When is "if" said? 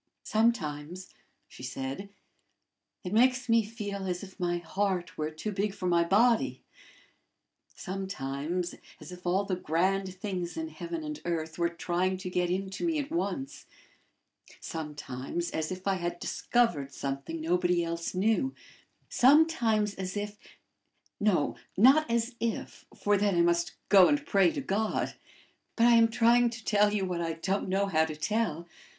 4.23-4.39, 9.11-9.27, 15.71-15.87, 20.17-20.39, 22.39-22.87